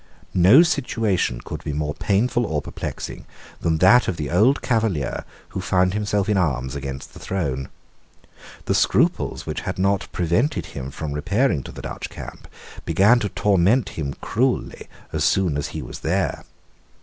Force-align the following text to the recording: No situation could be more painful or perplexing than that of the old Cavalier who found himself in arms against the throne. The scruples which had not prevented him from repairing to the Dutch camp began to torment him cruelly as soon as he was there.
No 0.33 0.63
situation 0.63 1.41
could 1.41 1.63
be 1.63 1.73
more 1.73 1.93
painful 1.93 2.43
or 2.43 2.59
perplexing 2.59 3.27
than 3.59 3.77
that 3.77 4.07
of 4.07 4.17
the 4.17 4.31
old 4.31 4.63
Cavalier 4.63 5.25
who 5.49 5.61
found 5.61 5.93
himself 5.93 6.27
in 6.27 6.37
arms 6.37 6.73
against 6.75 7.13
the 7.13 7.19
throne. 7.19 7.69
The 8.65 8.73
scruples 8.73 9.45
which 9.45 9.61
had 9.61 9.77
not 9.77 10.07
prevented 10.11 10.65
him 10.65 10.89
from 10.89 11.11
repairing 11.13 11.61
to 11.65 11.71
the 11.71 11.83
Dutch 11.83 12.09
camp 12.09 12.47
began 12.83 13.19
to 13.19 13.29
torment 13.29 13.89
him 13.89 14.15
cruelly 14.15 14.87
as 15.13 15.23
soon 15.23 15.55
as 15.55 15.67
he 15.67 15.83
was 15.83 15.99
there. 15.99 16.45